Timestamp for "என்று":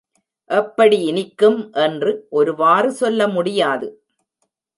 1.73-2.27